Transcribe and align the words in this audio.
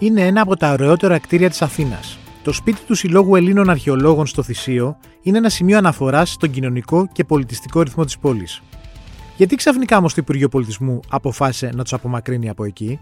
είναι 0.00 0.26
ένα 0.26 0.40
από 0.40 0.56
τα 0.56 0.72
ωραιότερα 0.72 1.18
κτίρια 1.18 1.50
της 1.50 1.62
Αθήνας. 1.62 2.18
Το 2.42 2.52
σπίτι 2.52 2.80
του 2.86 2.94
Συλλόγου 2.94 3.36
Ελλήνων 3.36 3.70
Αρχαιολόγων 3.70 4.26
στο 4.26 4.42
Θησίο 4.42 4.96
είναι 5.22 5.38
ένα 5.38 5.48
σημείο 5.48 5.78
αναφοράς 5.78 6.30
στον 6.30 6.50
κοινωνικό 6.50 7.08
και 7.12 7.24
πολιτιστικό 7.24 7.82
ρυθμό 7.82 8.04
της 8.04 8.18
πόλης. 8.18 8.62
Γιατί 9.36 9.56
ξαφνικά 9.56 9.96
όμως 9.96 10.14
το 10.14 10.20
Υπουργείο 10.22 10.48
Πολιτισμού 10.48 11.00
αποφάσισε 11.08 11.70
να 11.74 11.82
τους 11.82 11.92
απομακρύνει 11.92 12.48
από 12.48 12.64
εκεί; 12.64 12.98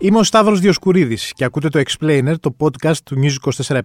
Είμαι 0.00 0.18
ο 0.18 0.22
Σταύρος 0.22 0.60
Διοσκουρίδης 0.60 1.32
και 1.32 1.44
ακούτε 1.44 1.68
το 1.68 1.80
Explainer, 1.86 2.34
το 2.40 2.56
podcast 2.58 2.96
του 3.04 3.16
News 3.22 3.52
24 3.66 3.80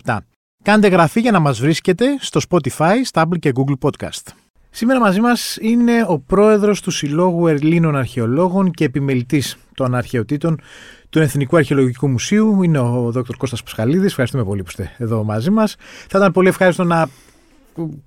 Κάντε 0.63 0.88
γραφή 0.88 1.20
για 1.20 1.31
να 1.31 1.39
μας 1.39 1.59
βρίσκετε 1.59 2.05
στο 2.20 2.39
Spotify, 2.49 2.93
Stable 3.11 3.39
και 3.39 3.51
Google 3.55 3.89
Podcast. 3.89 4.42
Σήμερα 4.75 4.99
μαζί 4.99 5.21
μας 5.21 5.57
είναι 5.61 6.05
ο 6.07 6.19
πρόεδρος 6.19 6.81
του 6.81 6.91
Συλλόγου 6.91 7.48
Ελλήνων 7.48 7.95
Αρχαιολόγων 7.95 8.71
και 8.71 8.84
επιμελητής 8.84 9.57
των 9.75 9.95
αρχαιοτήτων 9.95 10.61
του 11.09 11.20
Εθνικού 11.20 11.57
Αρχαιολογικού 11.57 12.07
Μουσείου. 12.07 12.63
Είναι 12.63 12.79
ο 12.79 13.12
Δ. 13.12 13.20
Κώστας 13.38 13.63
Πασχαλίδης. 13.63 14.09
Ευχαριστούμε 14.09 14.43
πολύ 14.43 14.62
που 14.62 14.70
είστε 14.70 14.91
εδώ 14.98 15.23
μαζί 15.23 15.49
μας. 15.49 15.75
Θα 16.09 16.17
ήταν 16.17 16.31
πολύ 16.31 16.48
ευχάριστο 16.48 16.84
να 16.84 17.07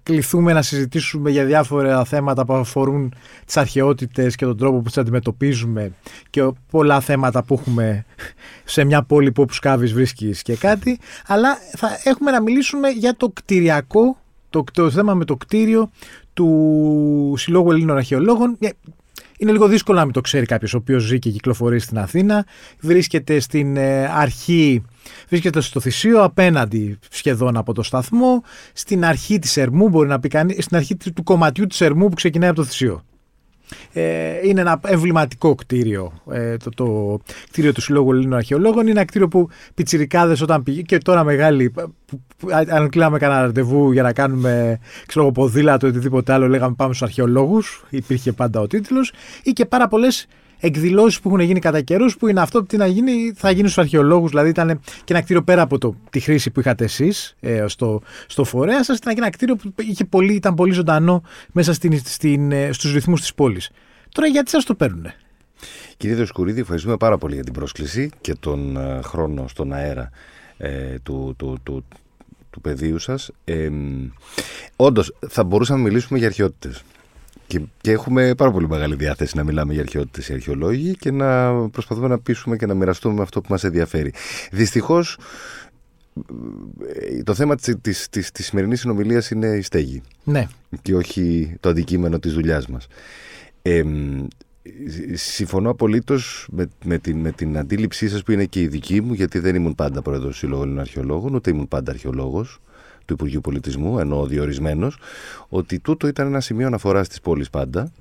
κληθούμε 0.02 0.52
να 0.52 0.62
συζητήσουμε 0.62 1.30
για 1.30 1.44
διάφορα 1.44 2.04
θέματα 2.04 2.44
που 2.44 2.52
αφορούν 2.52 3.14
τις 3.44 3.56
αρχαιότητες 3.56 4.34
και 4.34 4.44
τον 4.44 4.56
τρόπο 4.56 4.76
που 4.76 4.82
τις 4.82 4.98
αντιμετωπίζουμε 4.98 5.92
και 6.30 6.50
πολλά 6.70 7.00
θέματα 7.00 7.42
που 7.42 7.54
έχουμε 7.54 8.04
σε 8.64 8.84
μια 8.84 9.02
πόλη 9.02 9.32
που 9.32 9.42
όπου 9.42 9.52
σκάβεις 9.52 9.92
βρίσκεις 9.92 10.42
και 10.42 10.56
κάτι 10.56 10.98
αλλά 11.26 11.58
θα 11.76 11.88
έχουμε 12.04 12.30
να 12.30 12.42
μιλήσουμε 12.42 12.88
για 12.88 13.16
το 13.16 13.30
κτηριακό 13.34 14.16
το, 14.56 14.82
το 14.82 14.90
θέμα 14.90 15.14
με 15.14 15.24
το 15.24 15.36
κτίριο 15.36 15.90
του 16.32 17.34
Συλλόγου 17.36 17.72
Ελλήνων 17.72 17.96
Αρχαιολόγων 17.96 18.58
είναι 19.38 19.52
λίγο 19.52 19.68
δύσκολο 19.68 19.98
να 19.98 20.04
μην 20.04 20.12
το 20.12 20.20
ξέρει 20.20 20.46
κάποιος 20.46 20.74
ο 20.74 20.76
οποίος 20.76 21.02
ζει 21.02 21.18
και 21.18 21.30
κυκλοφορεί 21.30 21.78
στην 21.78 21.98
Αθήνα. 21.98 22.46
Βρίσκεται 22.80 23.40
στην 23.40 23.76
ε, 23.76 24.06
αρχή, 24.06 24.84
βρίσκεται 25.28 25.60
στο 25.60 25.80
Θησίο, 25.80 26.22
απέναντι 26.22 26.98
σχεδόν 27.10 27.56
από 27.56 27.72
το 27.72 27.82
σταθμό. 27.82 28.42
Στην 28.72 29.04
αρχή 29.04 29.38
της 29.38 29.56
Ερμού, 29.56 29.88
μπορεί 29.88 30.08
να 30.08 30.20
πει 30.20 30.28
κανείς, 30.28 30.64
στην 30.64 30.76
αρχή 30.76 30.96
του 30.96 31.22
κομματιού 31.22 31.66
της 31.66 31.80
Ερμού 31.80 32.08
που 32.08 32.14
ξεκινάει 32.14 32.48
από 32.48 32.58
το 32.58 32.64
Θησίο. 32.64 33.02
Ε, 33.92 34.48
είναι 34.48 34.60
ένα 34.60 34.80
εμβληματικό 34.86 35.54
κτίριο. 35.54 36.12
Ε, 36.30 36.56
το, 36.56 36.70
το 36.70 37.18
κτίριο 37.50 37.72
του 37.72 37.80
Συλλόγου 37.80 38.12
Ελλήνων 38.12 38.34
Αρχαιολόγων 38.34 38.82
είναι 38.82 38.90
ένα 38.90 39.04
κτίριο 39.04 39.28
που 39.28 39.48
πιτσιρικάδες 39.74 40.40
όταν 40.40 40.62
πήγε 40.62 40.82
και 40.82 40.98
τώρα 40.98 41.24
μεγάλοι. 41.24 41.70
Που, 41.70 41.92
που, 42.36 42.48
αν 42.68 42.88
κλείναμε 42.88 43.18
κανένα 43.18 43.40
ραντεβού 43.40 43.92
για 43.92 44.02
να 44.02 44.12
κάνουμε 44.12 44.78
ξέρω, 45.06 45.32
ποδήλατο 45.32 45.86
ή 45.86 45.90
οτιδήποτε 45.90 46.32
άλλο, 46.32 46.48
λέγαμε 46.48 46.74
πάμε 46.74 46.94
στους 46.94 47.08
αρχαιολόγους. 47.08 47.84
Υπήρχε 47.90 48.32
πάντα 48.32 48.60
ο 48.60 48.66
τίτλος. 48.66 49.12
Ή 49.42 49.52
και 49.52 49.66
πάρα 49.66 49.88
πολλές 49.88 50.26
εκδηλώσεις 50.60 51.20
που 51.20 51.28
έχουν 51.28 51.40
γίνει 51.40 51.60
κατά 51.60 51.80
καιρούς, 51.80 52.16
που 52.16 52.28
είναι 52.28 52.40
αυτό 52.40 52.58
που 52.60 52.66
τι 52.66 52.76
να 52.76 52.86
γίνει, 52.86 53.32
θα 53.36 53.50
γίνει 53.50 53.68
στους 53.68 53.78
αρχαιολόγους. 53.78 54.30
Δηλαδή 54.30 54.48
ήταν 54.48 54.80
και 55.04 55.12
ένα 55.12 55.22
κτίριο 55.22 55.42
πέρα 55.42 55.62
από 55.62 55.78
το, 55.78 55.96
τη 56.10 56.20
χρήση 56.20 56.50
που 56.50 56.60
είχατε 56.60 56.84
εσείς 56.84 57.36
ε, 57.40 57.64
στο, 57.68 58.02
στο 58.26 58.44
φορέα 58.44 58.84
σας, 58.84 58.96
ήταν 58.96 59.14
και 59.14 59.20
ένα 59.20 59.30
κτίριο 59.30 59.56
που 59.56 59.72
είχε 59.76 60.04
πολύ, 60.04 60.34
ήταν 60.34 60.54
πολύ 60.54 60.72
ζωντανό 60.72 61.22
μέσα 61.52 61.72
στην, 61.72 62.00
στην, 62.04 62.52
ε, 62.52 62.72
στους 62.72 62.92
ρυθμούς 62.92 63.20
της 63.20 63.34
πόλης. 63.34 63.70
Τώρα 64.08 64.28
γιατί 64.28 64.50
σας 64.50 64.64
το 64.64 64.74
παίρνουνε; 64.74 65.14
Κύριε 65.96 66.16
Δεσκουρίδη, 66.16 66.60
ευχαριστούμε 66.60 66.96
πάρα 66.96 67.18
πολύ 67.18 67.34
για 67.34 67.44
την 67.44 67.52
πρόσκληση 67.52 68.10
και 68.20 68.34
τον 68.34 68.76
uh, 68.78 69.00
χρόνο 69.02 69.48
στον 69.48 69.72
αέρα 69.72 70.10
ε, 70.56 70.98
του, 71.02 71.34
του, 71.36 71.58
του, 71.62 71.84
του 72.50 72.60
πεδίου 72.60 72.98
σας. 72.98 73.30
Ε, 73.44 73.70
όντως, 74.76 75.14
θα 75.28 75.44
μπορούσαμε 75.44 75.78
να 75.78 75.88
μιλήσουμε 75.88 76.18
για 76.18 76.28
αρχαιότητες. 76.28 76.82
Και, 77.46 77.60
και 77.80 77.90
έχουμε 77.90 78.34
πάρα 78.34 78.50
πολύ 78.50 78.68
μεγάλη 78.68 78.94
διάθεση 78.94 79.36
να 79.36 79.44
μιλάμε 79.44 79.72
για 79.72 79.82
αρχαιότητες 79.82 80.28
οι 80.28 80.32
αρχαιολόγοι 80.32 80.96
και 80.96 81.10
να 81.10 81.52
προσπαθούμε 81.68 82.08
να 82.08 82.18
πείσουμε 82.18 82.56
και 82.56 82.66
να 82.66 82.74
μοιραστούμε 82.74 83.14
με 83.14 83.22
αυτό 83.22 83.40
που 83.40 83.46
μας 83.50 83.64
ενδιαφέρει. 83.64 84.12
Δυστυχώς, 84.50 85.18
το 87.24 87.34
θέμα 87.34 87.54
της, 87.56 87.76
της, 87.80 88.08
της, 88.08 88.32
της 88.32 88.46
σημερινής 88.46 88.80
συνομιλίας 88.80 89.30
είναι 89.30 89.46
η 89.46 89.62
στέγη. 89.62 90.02
Ναι. 90.24 90.48
Και 90.82 90.94
όχι 90.94 91.56
το 91.60 91.68
αντικείμενο 91.68 92.18
της 92.18 92.32
δουλειάς 92.32 92.66
μας. 92.66 92.86
Ε, 93.62 93.82
συμφωνώ 95.12 95.70
απολύτως 95.70 96.48
με, 96.50 96.68
με, 96.84 96.98
την, 96.98 97.18
με 97.18 97.32
την 97.32 97.58
αντίληψή 97.58 98.08
σας 98.08 98.22
που 98.22 98.32
είναι 98.32 98.44
και 98.44 98.60
η 98.60 98.66
δική 98.66 99.00
μου, 99.00 99.12
γιατί 99.12 99.38
δεν 99.38 99.54
ήμουν 99.54 99.74
πάντα 99.74 100.02
πρόεδρος 100.02 100.32
του 100.32 100.38
Συλλόγου 100.38 100.80
Αρχαιολόγων, 100.80 101.34
ούτε 101.34 101.50
ήμουν 101.50 101.68
πάντα 101.68 101.90
αρχαιολόγος 101.90 102.60
του 103.06 103.12
Υπουργείου 103.12 103.40
Πολιτισμού, 103.40 103.98
ενώ 103.98 104.26
διορισμένος, 104.26 104.98
ότι 105.48 105.78
τούτο 105.78 106.06
ήταν 106.06 106.26
ένα 106.26 106.40
σημείο 106.40 106.66
αναφοράς 106.66 107.08
της 107.08 107.20
πόλης 107.20 107.50
πάντα, 107.50 107.92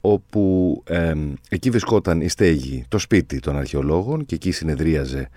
όπου 0.00 0.82
ε, 0.86 1.14
εκεί 1.48 1.70
βρισκόταν 1.70 2.20
η 2.20 2.28
στέγη, 2.28 2.84
το 2.88 2.98
σπίτι 2.98 3.40
των 3.40 3.56
αρχαιολόγων 3.56 4.26
και 4.26 4.34
εκεί 4.34 4.50
συνεδρίαζε 4.50 5.28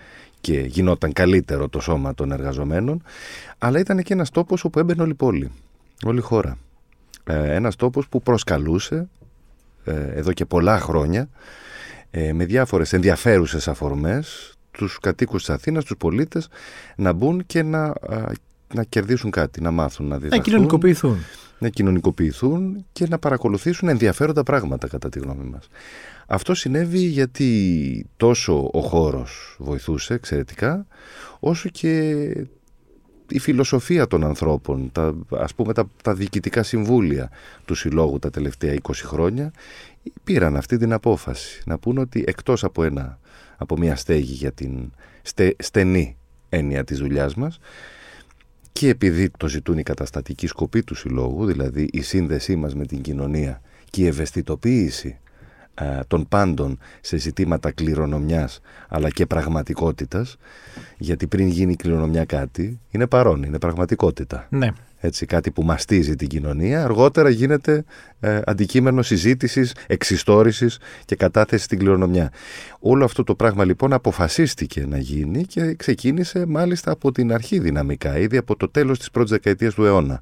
και 0.41 0.59
γινόταν 0.59 1.13
καλύτερο 1.13 1.69
το 1.69 1.79
σώμα 1.79 2.13
των 2.13 2.31
εργαζομένων, 2.31 3.03
αλλά 3.57 3.79
ήταν 3.79 4.03
και 4.03 4.13
ένας 4.13 4.29
τόπος 4.29 4.63
όπου 4.63 4.79
έμπαινε 4.79 5.01
όλη 5.01 5.11
η 5.11 5.15
πόλη, 5.15 5.51
όλη 6.05 6.17
η 6.17 6.21
χώρα. 6.21 6.57
Ε, 7.23 7.55
ένας 7.55 7.75
τόπος 7.75 8.07
που 8.07 8.21
προσκαλούσε 8.21 9.09
ε, 9.83 9.93
εδώ 10.13 10.33
και 10.33 10.45
πολλά 10.45 10.79
χρόνια 10.79 11.29
ε, 12.11 12.33
με 12.33 12.45
διάφορες 12.45 12.93
ενδιαφέρουσες 12.93 13.67
αφορμές 13.67 14.53
τους 14.71 14.99
κατοίκους 14.99 15.45
της 15.45 15.55
Αθήνας, 15.55 15.83
τους 15.83 15.97
πολίτες 15.97 16.47
να 16.95 17.13
μπουν 17.13 17.45
και 17.45 17.63
να 17.63 17.93
να 18.73 18.83
κερδίσουν 18.83 19.31
κάτι, 19.31 19.61
να 19.61 19.71
μάθουν, 19.71 20.07
να 20.07 20.15
διδαχθούν. 20.15 20.37
Να 20.37 20.43
κοινωνικοποιηθούν. 20.43 21.17
Να 21.59 21.69
κοινωνικοποιηθούν 21.69 22.85
και 22.91 23.07
να 23.09 23.19
παρακολουθήσουν 23.19 23.89
ενδιαφέροντα 23.89 24.43
πράγματα 24.43 24.87
κατά 24.87 25.09
τη 25.09 25.19
γνώμη 25.19 25.43
μας. 25.43 25.67
Αυτό 26.27 26.53
συνέβη 26.53 26.99
γιατί 26.99 28.09
τόσο 28.17 28.69
ο 28.73 28.79
χώρος 28.79 29.55
βοηθούσε 29.59 30.13
εξαιρετικά, 30.13 30.87
όσο 31.39 31.69
και 31.69 32.11
η 33.29 33.39
φιλοσοφία 33.39 34.07
των 34.07 34.23
ανθρώπων, 34.23 34.89
τα, 34.91 35.15
ας 35.29 35.55
πούμε 35.55 35.73
τα, 35.73 35.89
τα 36.03 36.13
διοικητικά 36.13 36.63
συμβούλια 36.63 37.29
του 37.65 37.75
Συλλόγου 37.75 38.19
τα 38.19 38.29
τελευταία 38.29 38.75
20 38.81 38.91
χρόνια 38.93 39.51
πήραν 40.23 40.55
αυτή 40.55 40.77
την 40.77 40.93
απόφαση 40.93 41.61
να 41.65 41.77
πούν 41.77 41.97
ότι 41.97 42.23
εκτός 42.27 42.63
από, 42.63 42.83
ένα, 42.83 43.19
από 43.57 43.77
μια 43.77 43.95
στέγη 43.95 44.33
για 44.33 44.51
την 44.51 44.91
στενή 45.57 46.17
έννοια 46.49 46.83
της 46.83 46.99
δουλειάς 46.99 47.35
μας 47.35 47.59
και 48.79 48.89
επειδή 48.89 49.29
το 49.37 49.47
ζητούν 49.47 49.77
οι 49.77 49.83
καταστατικοί 49.83 50.47
σκοποί 50.47 50.83
του 50.83 50.95
συλλόγου, 50.95 51.45
δηλαδή 51.45 51.89
η 51.91 52.01
σύνδεσή 52.01 52.55
μας 52.55 52.75
με 52.75 52.85
την 52.85 53.01
κοινωνία 53.01 53.61
και 53.89 54.01
η 54.01 54.07
ευαισθητοποίηση 54.07 55.17
ε, 55.73 55.99
των 56.07 56.27
πάντων 56.27 56.79
σε 57.01 57.17
ζητήματα 57.17 57.71
κληρονομιάς 57.71 58.61
αλλά 58.87 59.09
και 59.09 59.25
πραγματικότητας 59.25 60.37
γιατί 60.97 61.27
πριν 61.27 61.47
γίνει 61.47 61.75
κληρονομιά 61.75 62.25
κάτι 62.25 62.79
είναι 62.91 63.07
παρόν, 63.07 63.43
είναι 63.43 63.59
πραγματικότητα. 63.59 64.47
Ναι 64.49 64.69
έτσι, 64.99 65.25
κάτι 65.25 65.51
που 65.51 65.63
μαστίζει 65.63 66.15
την 66.15 66.27
κοινωνία, 66.27 66.83
αργότερα 66.83 67.29
γίνεται 67.29 67.83
ε, 68.19 68.39
αντικείμενο 68.45 69.01
συζήτησης, 69.01 69.75
εξιστόρησης 69.87 70.79
και 71.05 71.15
κατάθεσης 71.15 71.65
στην 71.65 71.79
κληρονομιά. 71.79 72.31
Όλο 72.79 73.05
αυτό 73.05 73.23
το 73.23 73.35
πράγμα 73.35 73.65
λοιπόν 73.65 73.93
αποφασίστηκε 73.93 74.85
να 74.85 74.97
γίνει 74.97 75.43
και 75.45 75.73
ξεκίνησε 75.75 76.45
μάλιστα 76.45 76.91
από 76.91 77.11
την 77.11 77.33
αρχή 77.33 77.59
δυναμικά, 77.59 78.17
ήδη 78.17 78.37
από 78.37 78.55
το 78.55 78.69
τέλος 78.69 78.99
της 78.99 79.11
πρώτης 79.11 79.31
δεκαετίας 79.31 79.73
του 79.73 79.85
αιώνα 79.85 80.21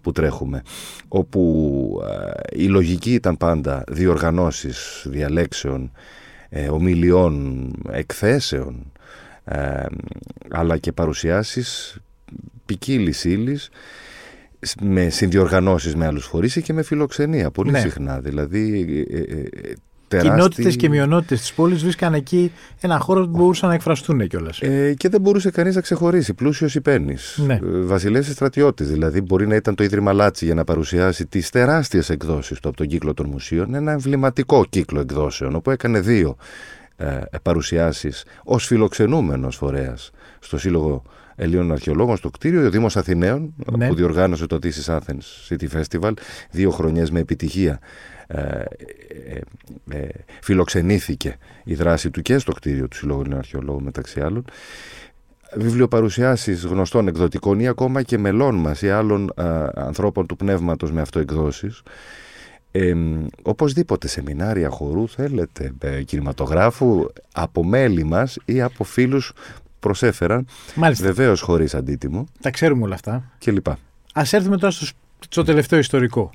που 0.00 0.12
τρέχουμε, 0.12 0.62
όπου 1.08 2.02
ε, 2.08 2.62
η 2.62 2.66
λογική 2.66 3.12
ήταν 3.12 3.36
πάντα 3.36 3.84
διοργανώσεις 3.88 5.06
διαλέξεων, 5.08 5.92
ε, 6.48 6.68
ομιλιών, 6.68 7.70
εκθέσεων, 7.90 8.92
ε, 9.44 9.84
αλλά 10.50 10.78
και 10.78 10.92
παρουσιάσεις 10.92 11.96
ποικίλης 12.66 13.24
ύλης 13.24 13.68
με 14.80 15.08
συνδιοργανώσεις 15.08 15.94
με 15.94 16.06
άλλους 16.06 16.26
φορείς 16.26 16.60
και 16.62 16.72
με 16.72 16.82
φιλοξενία 16.82 17.50
πολύ 17.50 17.70
ναι. 17.70 17.80
συχνά. 17.80 18.20
Δηλαδή 18.20 18.86
ε, 19.10 19.18
ε, 19.18 19.70
ε 19.70 19.74
τεράστιοι... 20.12 20.30
Κοινότητες 20.30 20.76
και 20.76 20.88
μειονότητες 20.88 21.40
της 21.40 21.52
πόλης 21.52 21.82
βρίσκαν 21.82 22.14
εκεί 22.14 22.52
ένα 22.80 22.98
χώρο 22.98 23.24
που 23.24 23.36
μπορούσαν 23.36 23.68
να 23.68 23.74
εκφραστούν 23.74 24.26
κιόλας. 24.28 24.60
Ε, 24.60 24.94
και 24.96 25.08
δεν 25.08 25.20
μπορούσε 25.20 25.50
κανείς 25.50 25.74
να 25.74 25.80
ξεχωρίσει. 25.80 26.34
Πλούσιος 26.34 26.74
υπένης. 26.74 27.38
Ναι. 27.46 27.54
Ε, 27.54 27.58
βασιλές 27.62 28.26
στρατιώτης. 28.26 28.88
Δηλαδή 28.88 29.20
μπορεί 29.20 29.46
να 29.46 29.54
ήταν 29.54 29.74
το 29.74 29.84
Ίδρυμα 29.84 30.12
Λάτσι 30.12 30.44
για 30.44 30.54
να 30.54 30.64
παρουσιάσει 30.64 31.26
τις 31.26 31.50
τεράστιες 31.50 32.10
εκδόσεις 32.10 32.60
του 32.60 32.68
από 32.68 32.76
τον 32.76 32.86
κύκλο 32.86 33.14
των 33.14 33.26
μουσείων. 33.26 33.74
Ένα 33.74 33.92
εμβληματικό 33.92 34.64
κύκλο 34.68 35.00
εκδόσεων 35.00 35.54
όπου 35.54 35.70
έκανε 35.70 36.00
δύο 36.00 36.36
ε, 36.96 37.20
παρουσιάσεις 37.42 38.24
ως 38.44 38.66
φιλοξενούμενος 38.66 39.56
φορέας 39.56 40.10
στο 40.38 40.58
Σύλλογο 40.58 41.02
Ελλήνων 41.34 41.72
Αρχαιολόγων 41.72 42.16
στο 42.16 42.30
κτίριο, 42.30 42.66
ο 42.66 42.70
Δήμος 42.70 42.96
Αθηναίων, 42.96 43.54
ναι. 43.76 43.88
που 43.88 43.94
διοργάνωσε 43.94 44.46
το 44.46 44.58
This 44.62 44.96
Athens 44.96 45.48
City 45.48 45.66
Festival, 45.80 46.12
δύο 46.50 46.70
χρονιές 46.70 47.10
με 47.10 47.20
επιτυχία. 47.20 47.78
Ε, 48.26 48.38
ε, 48.38 49.40
ε, 49.90 50.08
φιλοξενήθηκε 50.42 51.36
η 51.64 51.74
δράση 51.74 52.10
του 52.10 52.22
και 52.22 52.38
στο 52.38 52.52
κτίριο 52.52 52.88
του 52.88 52.96
Συλλόγου 52.96 53.20
Ελλήνων 53.20 53.38
Αρχαιολόγων 53.38 53.82
μεταξύ 53.82 54.20
άλλων 54.20 54.44
βιβλιοπαρουσιάσεις 55.54 56.64
γνωστών 56.64 57.08
εκδοτικών 57.08 57.60
ή 57.60 57.68
ακόμα 57.68 58.02
και 58.02 58.18
μελών 58.18 58.54
μας 58.54 58.82
ή 58.82 58.90
άλλων 58.90 59.32
ανθρώπων 59.74 60.26
του 60.26 60.36
πνεύματος 60.36 60.92
με 60.92 61.00
αυτοεκδόσεις 61.00 61.82
Ε, 62.74 62.94
οπωσδήποτε 63.42 64.08
σεμινάρια 64.08 64.68
χορού 64.68 65.08
θέλετε, 65.08 65.72
ε, 65.78 66.02
κινηματογράφου, 66.02 67.06
από 67.32 67.64
μέλη 67.64 68.04
μας 68.04 68.38
ή 68.44 68.62
από 68.62 68.84
φίλους 68.84 69.32
προσέφεραν. 69.82 70.46
Μάλιστα. 70.74 71.04
Βεβαίως 71.04 71.40
χωρίς 71.40 71.74
αντίτιμο 71.74 72.26
Τα 72.40 72.50
ξέρουμε 72.50 72.82
όλα 72.84 72.94
αυτά. 72.94 73.30
και 73.38 73.50
λοιπά. 73.52 73.78
Α 74.12 74.22
έρθουμε 74.30 74.58
τώρα 74.58 74.72
στο, 74.72 74.86
στο 75.28 75.42
τελευταίο 75.44 75.78
ιστορικό. 75.78 76.30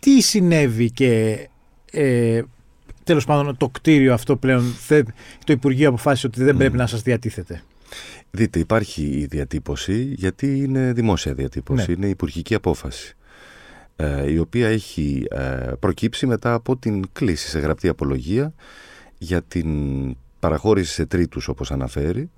Τι 0.00 0.20
συνέβη 0.22 0.90
και 0.90 1.38
ε, 1.92 2.42
τέλος 3.04 3.24
πάντων 3.24 3.56
το 3.56 3.68
κτίριο 3.68 4.14
αυτό 4.14 4.36
πλέον, 4.36 4.62
θε- 4.78 5.08
το 5.44 5.52
Υπουργείο 5.52 5.88
αποφάσισε 5.88 6.26
ότι 6.26 6.42
δεν 6.44 6.56
πρέπει 6.56 6.76
να 6.76 6.86
σας 6.86 7.02
διατίθεται. 7.02 7.62
Δείτε, 8.30 8.58
υπάρχει 8.58 9.02
η 9.02 9.24
διατύπωση 9.26 10.02
γιατί 10.16 10.58
είναι 10.58 10.92
δημόσια 10.92 11.34
διατύπωση, 11.34 11.86
Ναι. 11.90 11.92
είναι 11.96 12.06
υπουργική 12.06 12.54
απόφαση. 12.54 13.12
ε, 13.96 14.30
η 14.32 14.38
οποία 14.38 14.68
έχει 14.68 15.26
ε, 15.30 15.72
προκύψει 15.80 16.26
μετά 16.26 16.54
από 16.54 16.76
την 16.76 17.04
κλίση 17.12 17.48
σε 17.48 17.58
γραπτή 17.58 17.88
απολογία 17.88 18.52
για 19.18 19.42
την 19.42 19.68
παραχώρηση 20.40 20.92
σε 20.92 21.06
τρίτους 21.06 21.48
όπως 21.48 21.70
αναφέρει, 21.70 22.30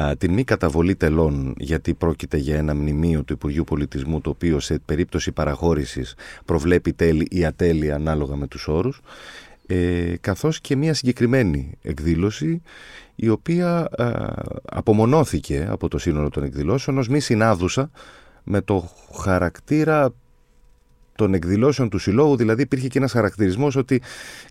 α, 0.00 0.16
την 0.16 0.32
μη 0.32 0.44
καταβολή 0.44 0.96
τελών 0.96 1.54
γιατί 1.58 1.94
πρόκειται 1.94 2.36
για 2.36 2.56
ένα 2.56 2.74
μνημείο 2.74 3.22
του 3.22 3.32
Υπουργείου 3.32 3.64
Πολιτισμού 3.64 4.20
το 4.20 4.30
οποίο 4.30 4.60
σε 4.60 4.78
περίπτωση 4.84 5.32
παραχώρησης 5.32 6.14
προβλέπει 6.44 6.92
τέλη 6.92 7.26
ή 7.30 7.44
ατέλεια 7.44 7.94
ανάλογα 7.94 8.36
με 8.36 8.46
τους 8.46 8.68
όρους 8.68 9.00
ε, 9.66 10.14
καθώς 10.20 10.60
και 10.60 10.76
μια 10.76 10.94
συγκεκριμένη 10.94 11.78
εκδήλωση 11.82 12.62
η 13.14 13.28
οποία 13.28 13.88
α, 13.98 14.12
απομονώθηκε 14.64 15.66
από 15.70 15.88
το 15.88 15.98
σύνολο 15.98 16.28
των 16.28 16.42
εκδηλώσεων 16.42 16.98
ως 16.98 17.08
μη 17.08 17.20
συνάδουσα 17.20 17.90
με 18.42 18.60
το 18.60 18.90
χαρακτήρα 19.20 20.12
των 21.20 21.34
εκδηλώσεων 21.34 21.88
του 21.88 21.98
συλλόγου, 21.98 22.36
δηλαδή 22.36 22.62
υπήρχε 22.62 22.88
και 22.88 22.98
ένας 22.98 23.12
χαρακτηρισμός 23.12 23.76
ότι 23.76 24.02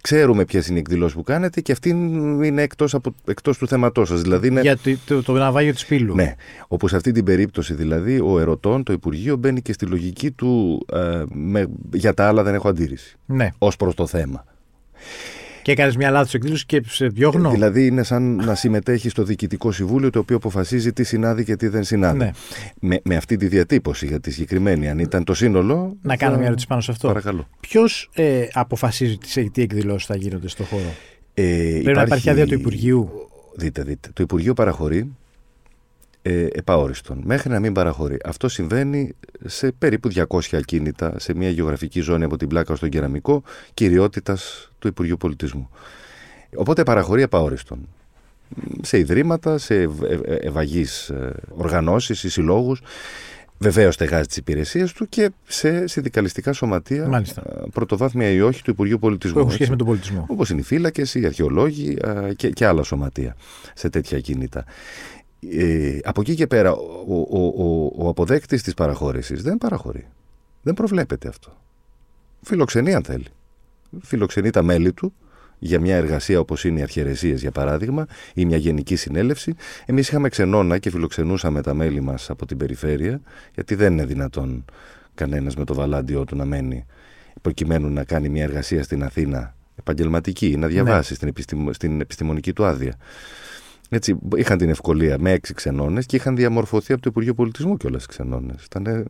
ξέρουμε 0.01 0.45
ποιες 0.45 0.67
είναι 0.67 0.77
οι 0.77 0.79
εκδηλώσεις 0.79 1.15
που 1.15 1.23
κάνετε 1.23 1.61
και 1.61 1.71
αυτή 1.71 1.89
είναι 1.89 2.61
εκτός, 2.61 2.93
από, 2.93 3.15
εκτός 3.27 3.57
του 3.57 3.67
θέματός 3.67 4.07
σας. 4.07 4.21
Δηλαδή 4.21 4.47
είναι, 4.47 4.61
Για 4.61 4.77
το, 4.77 4.97
το, 5.05 5.23
το 5.23 5.33
ναυάγιο 5.33 5.73
της 5.73 5.85
Πύλου. 5.85 6.15
ναι, 6.15 6.35
όπως 6.67 6.89
σε 6.89 6.95
αυτή 6.95 7.11
την 7.11 7.23
περίπτωση 7.23 7.73
δηλαδή 7.73 8.19
ο 8.23 8.39
ερωτών, 8.39 8.83
το 8.83 8.93
Υπουργείο 8.93 9.35
μπαίνει 9.35 9.61
και 9.61 9.73
στη 9.73 9.85
λογική 9.85 10.31
του 10.31 10.85
ε, 10.93 11.23
με, 11.33 11.67
για 11.93 12.13
τα 12.13 12.27
άλλα 12.27 12.43
δεν 12.43 12.53
έχω 12.53 12.67
αντίρρηση 12.69 13.17
Ναι. 13.25 13.49
ως 13.57 13.75
προς 13.75 13.95
το 13.95 14.07
θέμα. 14.07 14.45
Και 15.61 15.71
έκανες 15.71 15.95
μια 15.95 16.09
λάθος 16.09 16.33
εκδήλωση 16.33 16.65
και 16.65 16.81
σε 16.87 17.07
διώχνω. 17.07 17.49
Δηλαδή 17.51 17.85
είναι 17.85 18.03
σαν 18.03 18.35
να 18.35 18.55
συμμετέχει 18.55 19.09
στο 19.09 19.23
διοικητικό 19.23 19.71
συμβούλιο 19.71 20.09
το 20.09 20.19
οποίο 20.19 20.35
αποφασίζει 20.35 20.93
τι 20.93 21.03
συνάδει 21.03 21.43
και 21.43 21.55
τι 21.55 21.67
δεν 21.67 21.83
συνάδει. 21.83 22.17
Ναι. 22.17 22.31
Με, 22.79 22.99
με 23.03 23.15
αυτή 23.15 23.37
τη 23.37 23.47
διατύπωση 23.47 24.05
για 24.07 24.19
τη 24.19 24.31
συγκεκριμένη, 24.31 24.89
αν 24.89 24.99
ήταν 24.99 25.23
το 25.23 25.33
σύνολο. 25.33 25.97
Να 26.01 26.15
κάνω 26.17 26.31
θα- 26.31 26.37
μια 26.37 26.47
ερώτηση 26.47 26.67
πάνω 26.67 26.81
σε 26.81 26.91
αυτό. 26.91 27.07
Παρακαλώ. 27.07 27.47
Ποιος 27.59 28.09
ε, 28.13 28.45
αποφασίζει 28.53 29.17
τι, 29.17 29.49
τι 29.49 29.61
εκδηλώσεις 29.61 30.07
θα 30.07 30.15
γίνονται 30.15 30.47
στο 30.47 30.63
χώρο; 30.63 30.93
Ε, 31.33 31.79
Πρέπει 31.83 31.97
να 31.97 32.03
υπάρχει 32.03 32.29
άδεια 32.29 32.47
του 32.47 32.53
Υπουργείου. 32.53 33.09
Δείτε, 33.55 33.81
δείτε. 33.83 34.09
Το 34.13 34.23
Υπουργείο 34.23 34.53
παραχωρεί 34.53 35.15
ε, 36.29 36.47
επαόριστον. 36.51 37.21
Μέχρι 37.23 37.49
να 37.49 37.59
μην 37.59 37.73
παραχωρεί. 37.73 38.17
Αυτό 38.25 38.47
συμβαίνει 38.49 39.11
σε 39.45 39.71
περίπου 39.71 40.09
200 40.13 40.39
ακίνητα 40.51 41.13
σε 41.19 41.33
μια 41.33 41.49
γεωγραφική 41.49 41.99
ζώνη 41.99 42.23
από 42.23 42.37
την 42.37 42.47
πλάκα 42.47 42.75
στον 42.75 42.89
κεραμικό 42.89 43.43
κυριότητας 43.73 44.71
του 44.79 44.87
Υπουργείου 44.87 45.17
Πολιτισμού. 45.17 45.69
Οπότε 46.55 46.83
παραχωρεί 46.83 47.21
επαόριστον. 47.21 47.87
Σε 48.81 48.97
ιδρύματα, 48.97 49.57
σε 49.57 49.75
ευ- 49.81 50.03
ευ- 50.03 50.45
ευαγείς 50.45 51.09
ε, 51.09 51.33
οργανώσεις 51.49 52.23
ή 52.23 52.29
συλλόγους. 52.29 52.81
Βεβαίως 53.61 53.93
στεγάζει 53.93 54.27
τις 54.27 54.37
υπηρεσίες 54.37 54.93
του 54.93 55.09
και 55.09 55.29
σε 55.47 55.87
συνδικαλιστικά 55.87 56.53
σωματεία 56.53 57.07
Μάλιστα. 57.07 57.41
ε, 57.47 57.61
πρωτοβάθμια 57.73 58.29
ή 58.29 58.41
όχι 58.41 58.63
του 58.63 58.71
Υπουργείου 58.71 58.99
Πολιτισμού. 58.99 59.33
Που 59.33 59.39
έχουν 59.39 59.51
σχέση 59.51 59.71
έτσι. 59.71 59.71
με 59.71 59.77
τον 59.77 59.87
πολιτισμό. 59.95 60.25
Όπως 60.29 60.49
είναι 60.49 60.59
οι 60.59 60.63
φύλακες, 60.63 61.15
οι 61.15 61.25
αρχαιολόγοι 61.25 61.97
α, 62.07 62.33
και, 62.35 62.49
και 62.49 62.65
άλλα 62.65 62.83
σωματεία 62.83 63.35
σε 63.73 63.89
τέτοια 63.89 64.19
κίνητα. 64.19 64.65
Ε, 65.39 65.97
από 66.03 66.21
εκεί 66.21 66.35
και 66.35 66.47
πέρα, 66.47 66.71
ο, 66.73 67.27
ο, 67.29 67.45
ο, 67.57 67.91
ο 67.97 68.09
αποδέκτης 68.09 68.63
της 68.63 68.73
παραχώρησης 68.73 69.41
δεν 69.43 69.57
παραχωρεί. 69.57 70.07
Δεν 70.61 70.73
προβλέπεται 70.73 71.27
αυτό. 71.27 71.57
Φιλοξενεί 72.41 72.93
αν 72.93 73.03
θέλει. 73.03 73.25
Φιλοξενεί 74.01 74.49
τα 74.49 74.61
μέλη 74.61 74.93
του 74.93 75.13
για 75.59 75.79
μια 75.79 75.95
εργασία 75.95 76.39
όπως 76.39 76.63
είναι 76.63 76.79
οι 76.79 76.81
αρχαιρεσίες 76.81 77.41
για 77.41 77.51
παράδειγμα 77.51 78.05
ή 78.33 78.45
μια 78.45 78.57
γενική 78.57 78.95
συνέλευση. 78.95 79.55
Εμείς 79.85 80.07
είχαμε 80.07 80.29
ξενώνα 80.29 80.77
και 80.77 80.89
φιλοξενούσαμε 80.89 81.61
τα 81.61 81.73
μέλη 81.73 82.01
μας 82.01 82.29
από 82.29 82.45
την 82.45 82.57
περιφέρεια 82.57 83.21
γιατί 83.53 83.75
δεν 83.75 83.93
είναι 83.93 84.05
δυνατόν 84.05 84.65
κανένας 85.13 85.55
με 85.55 85.63
το 85.63 85.73
βαλάντιό 85.73 86.23
του 86.23 86.35
να 86.35 86.45
μένει 86.45 86.85
προκειμένου 87.41 87.89
να 87.89 88.03
κάνει 88.03 88.29
μια 88.29 88.43
εργασία 88.43 88.83
στην 88.83 89.03
Αθήνα 89.03 89.55
επαγγελματική, 89.75 90.57
να 90.57 90.67
διαβάσει 90.67 91.15
στην, 91.15 91.27
επιστημο- 91.27 91.73
στην 91.73 92.01
επιστημονική 92.01 92.53
του 92.53 92.65
άδεια. 92.65 92.95
Έτσι, 93.89 94.17
είχαν 94.35 94.57
την 94.57 94.69
ευκολία 94.69 95.17
με 95.19 95.31
έξι 95.31 95.53
ξενώνες 95.53 96.05
και 96.05 96.15
είχαν 96.15 96.35
διαμορφωθεί 96.35 96.93
από 96.93 97.01
το 97.01 97.09
Υπουργείο 97.11 97.33
Πολιτισμού 97.33 97.77
και 97.77 97.87
όλες 97.87 98.03
οι 98.03 98.07
ξενώνες. 98.07 98.63
Ήτανε... 98.65 99.03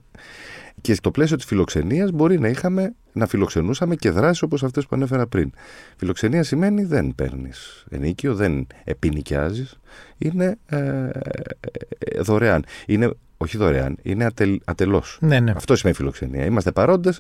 Και 0.81 0.93
στο 0.93 1.11
πλαίσιο 1.11 1.35
της 1.35 1.45
φιλοξενίας 1.45 2.11
μπορεί 2.11 2.39
να 2.39 2.47
είχαμε, 2.47 2.93
να 3.13 3.27
φιλοξενούσαμε 3.27 3.95
και 3.95 4.09
δράσεις 4.09 4.41
όπως 4.41 4.63
αυτές 4.63 4.83
που 4.83 4.95
ανέφερα 4.95 5.27
πριν. 5.27 5.51
Φιλοξενία 5.97 6.43
σημαίνει 6.43 6.83
δεν 6.83 7.15
παίρνεις 7.15 7.85
ενίκιο, 7.89 8.35
δεν 8.35 8.67
επινοικιάζεις, 8.83 9.79
είναι 10.17 10.57
ε, 10.65 10.77
ε, 10.77 12.21
δωρεάν. 12.21 12.63
Είναι, 12.85 13.11
όχι 13.37 13.57
δωρεάν, 13.57 13.97
είναι 14.01 14.25
ατελ, 14.25 14.59
ατελώς. 14.65 15.17
Ναι, 15.21 15.39
ναι. 15.39 15.51
Αυτό 15.55 15.75
σημαίνει 15.75 15.95
φιλοξενία. 15.95 16.45
Είμαστε 16.45 16.71
παρόντες, 16.71 17.19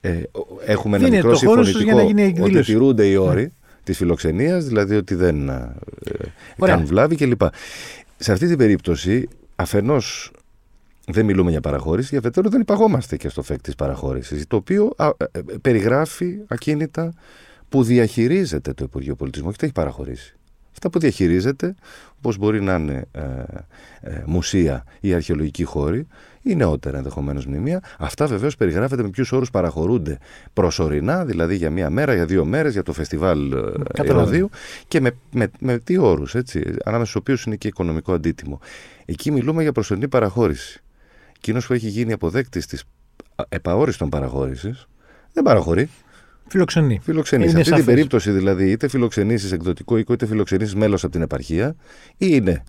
ε, 0.00 0.22
έχουμε 0.66 0.96
ένα 0.96 1.04
Δίνετε 1.04 1.26
μικρό 1.26 1.40
το 1.40 1.46
χώρο 1.46 1.64
σας 1.64 1.72
για 1.72 1.80
συμφωνητικό 1.82 1.96
να 1.96 2.22
γίνει 2.22 2.22
ότι 2.22 2.40
εκδήλωση. 2.40 2.72
τηρούνται 2.72 3.06
οι 3.06 3.16
όροι 3.16 3.52
της 3.84 3.96
φιλοξενίας, 3.96 4.64
δηλαδή 4.64 4.96
ότι 4.96 5.14
δεν 5.14 5.48
ε, 5.48 5.74
Ωραία. 6.56 6.74
κάνουν 6.74 6.86
βλάβη 6.86 7.16
κλπ. 7.16 7.42
Σε 8.16 8.32
αυτή 8.32 8.46
την 8.46 8.58
περίπτωση, 8.58 9.28
αφενός 9.56 10.30
δεν 11.06 11.24
μιλούμε 11.24 11.50
για 11.50 11.60
παραχώρηση, 11.60 12.08
για 12.10 12.18
αφετέρου 12.18 12.50
δεν 12.50 12.60
υπαγόμαστε 12.60 13.16
και 13.16 13.28
στο 13.28 13.42
φεκ 13.42 13.60
της 13.60 13.74
παραχώρησης, 13.74 14.46
το 14.46 14.56
οποίο 14.56 14.92
α, 14.96 15.06
ε, 15.06 15.24
ε, 15.32 15.40
περιγράφει 15.62 16.38
ακίνητα 16.46 17.14
που 17.68 17.82
διαχειρίζεται 17.82 18.72
το 18.72 18.84
Υπουργείο 18.84 19.14
Πολιτισμού 19.14 19.50
και 19.50 19.56
τα 19.56 19.64
έχει 19.64 19.74
παραχωρήσει. 19.74 20.36
Αυτά 20.84 20.98
που 20.98 21.04
διαχειρίζεται, 21.04 21.74
όπως 22.16 22.36
μπορεί 22.36 22.62
να 22.62 22.74
είναι 22.74 23.04
ε, 23.12 23.20
ε, 24.00 24.22
μουσεία 24.26 24.84
ή 25.00 25.14
αρχαιολογικοί 25.14 25.64
χώροι, 25.64 26.06
ή 26.42 26.54
νεότερα 26.54 26.96
ενδεχομένως 26.96 27.46
μνημεία. 27.46 27.82
Αυτά 27.98 28.26
βεβαίως 28.26 28.56
περιγράφεται 28.56 29.02
με 29.02 29.08
ποιους 29.08 29.32
όρους 29.32 29.50
παραχωρούνται 29.50 30.18
προσωρινά, 30.52 31.24
δηλαδή 31.24 31.56
για 31.56 31.70
μία 31.70 31.90
μέρα, 31.90 32.14
για 32.14 32.24
δύο 32.26 32.44
μέρες, 32.44 32.72
για 32.72 32.82
το 32.82 32.92
φεστιβάλ 32.92 33.52
ε, 33.52 33.56
Καταλαβαίνω. 33.92 34.20
Ηρωδίου 34.20 34.48
και 34.88 35.00
με, 35.00 35.10
με, 35.32 35.50
με 35.60 35.78
τι 35.78 35.96
όρους, 35.96 36.34
έτσι, 36.34 36.58
ανάμεσα 36.84 37.10
στους 37.10 37.20
οποίους 37.20 37.44
είναι 37.44 37.56
και 37.56 37.68
οικονομικό 37.68 38.12
αντίτιμο. 38.12 38.60
Εκεί 39.04 39.30
μιλούμε 39.30 39.62
για 39.62 39.72
προσωρινή 39.72 40.08
παραχώρηση. 40.08 40.82
Εκείνος 41.36 41.66
που 41.66 41.72
έχει 41.72 41.88
γίνει 41.88 42.12
αποδέκτης 42.12 42.66
της 42.66 42.84
επαόριστον 43.48 44.08
παραχώρησης 44.08 44.86
δεν 45.32 45.42
παραχωρεί. 45.42 45.88
Φιλοξενεί. 46.48 47.00
Φιλοξενείς. 47.02 47.46
Σε 47.46 47.50
Είναι 47.50 47.60
αυτή 47.60 47.70
την 47.72 47.78
σαφές. 47.80 47.94
περίπτωση 47.94 48.30
δηλαδή, 48.30 48.70
είτε 48.70 48.88
φιλοξενήσει 48.88 49.54
εκδοτικό 49.54 49.96
οίκο, 49.98 50.12
είτε 50.12 50.26
φιλοξενήσει 50.26 50.76
μέλος 50.76 51.02
από 51.04 51.12
την 51.12 51.22
επαρχία, 51.22 51.74
ή 52.16 52.26
είναι 52.30 52.62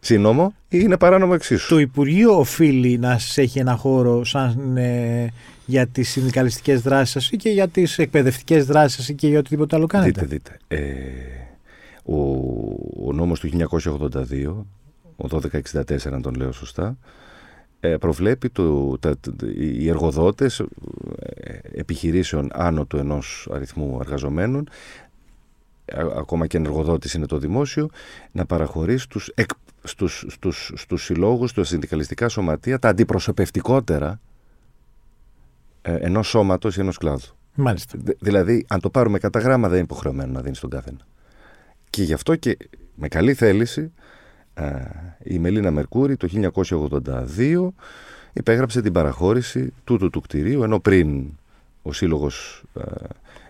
σύνομο 0.00 0.54
ή 0.68 0.78
είναι 0.80 0.96
παράνομο 0.96 1.32
εξίσου. 1.34 1.68
Το 1.68 1.78
Υπουργείο 1.78 2.38
οφείλει 2.38 2.98
να 2.98 3.18
σας 3.18 3.38
έχει 3.38 3.58
ένα 3.58 3.76
χώρο 3.76 4.24
σαν 4.24 4.76
ε, 4.76 5.28
για 5.66 5.86
τις 5.86 6.10
συνδικαλιστικές 6.10 6.80
δράσεις 6.80 7.10
σας 7.10 7.30
ή 7.30 7.36
και 7.36 7.48
για 7.50 7.68
τις 7.68 7.98
εκπαιδευτικές 7.98 8.66
δράσεις 8.66 8.96
σας 8.96 9.08
ή 9.08 9.14
και 9.14 9.28
για 9.28 9.38
οτιδήποτε 9.38 9.76
άλλο 9.76 9.86
κάνετε. 9.86 10.26
Δείτε, 10.26 10.26
δείτε. 10.26 10.82
Ε, 10.82 10.82
ο, 12.04 12.16
ο 13.08 13.12
νόμος 13.12 13.40
του 13.40 13.48
1982, 13.48 14.64
ο 15.16 15.26
1264 15.72 16.12
αν 16.12 16.22
τον 16.22 16.34
λέω 16.34 16.52
σωστά, 16.52 16.86
ε, 16.86 16.96
προβλέπει 18.00 18.48
το, 18.50 18.98
τα, 18.98 19.16
τα- 19.18 19.32
οι 19.56 19.88
εργοδότες 19.88 20.58
ε, 20.60 20.66
επιχειρήσεων 21.72 22.48
άνω 22.52 22.84
του 22.84 22.96
ενός 22.96 23.48
αριθμού 23.52 23.98
εργαζομένων 24.00 24.68
α- 25.94 26.18
ακόμα 26.18 26.46
και 26.46 26.56
αν 26.56 26.64
εργοδότης 26.64 27.14
είναι 27.14 27.26
το 27.26 27.38
δημόσιο, 27.38 27.88
να 28.32 28.46
παραχωρεί 28.46 28.98
στους, 28.98 29.30
εκ, 29.34 29.48
στους, 29.82 30.24
στους, 30.28 30.72
στους 30.74 31.04
συλλόγους, 31.04 31.50
στα 31.50 31.64
συνδικαλιστικά 31.64 32.28
σωματεία, 32.28 32.78
τα 32.78 32.88
αντιπροσωπευτικότερα 32.88 34.20
ε, 35.82 35.94
ενός 35.94 36.28
σώματος 36.28 36.76
ή 36.76 36.80
ενός 36.80 36.98
κλάδου. 36.98 37.26
Μάλιστα. 37.54 37.98
Δη- 38.02 38.16
Δηλαδή, 38.20 38.64
αν 38.68 38.80
το 38.80 38.90
πάρουμε 38.90 39.18
κατά 39.18 39.38
γράμμα, 39.38 39.66
δεν 39.68 39.76
είναι 39.76 39.84
υποχρεωμένο 39.84 40.32
να 40.32 40.40
δίνει 40.40 40.54
στον 40.56 40.70
καθένα. 40.70 40.98
Και 41.90 42.02
γι' 42.02 42.12
αυτό 42.12 42.36
και 42.36 42.56
με 42.94 43.08
καλή 43.08 43.34
θέληση 43.34 43.80
α, 43.80 43.90
η 45.22 45.38
Μελίνα 45.38 45.70
Μερκούρη 45.70 46.16
το 46.16 46.28
1982 47.36 47.68
υπέγραψε 48.32 48.80
την 48.82 48.92
παραχώρηση 48.92 49.72
τούτου 49.84 50.10
του 50.10 50.20
κτηρίου, 50.20 50.62
ενώ 50.62 50.80
πριν 50.80 51.24
ο 51.82 51.92
σύλλογος 51.92 52.62
α, 52.74 52.82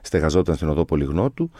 στεγαζόταν 0.01 0.55
στην 0.55 0.69
οδό 0.69 0.85
Πολυγνώτου, 0.85 1.51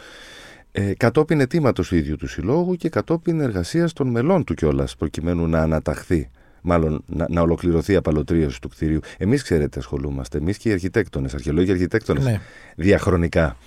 ε, 0.71 0.93
κατόπιν 0.97 1.39
αιτήματος 1.39 1.87
του 1.87 1.95
ίδιου 1.95 2.15
του 2.15 2.27
συλλόγου 2.27 2.75
και 2.75 2.89
κατόπιν 2.89 3.39
εργασίας 3.39 3.93
των 3.93 4.07
μελών 4.07 4.43
του 4.43 4.53
κιόλας, 4.53 4.95
προκειμένου 4.95 5.47
να 5.47 5.61
αναταχθεί 5.61 6.29
μάλλον 6.61 7.03
να, 7.07 7.25
να 7.29 7.41
ολοκληρωθεί 7.41 7.91
η 7.93 7.95
απαλωτρίωση 7.95 8.61
του 8.61 8.69
κτηρίου. 8.69 8.99
Εμείς, 9.17 9.43
ξέρετε, 9.43 9.79
ασχολούμαστε. 9.79 10.37
Εμείς 10.37 10.57
και 10.57 10.69
οι 10.69 10.71
αρχιτέκτονες, 10.71 11.33
αρχαιολόγοι 11.33 11.65
και 11.65 11.71
αρχιτέκτονες, 11.71 12.23
Ναι. 12.23 12.39
διαχρονικά 12.75 13.57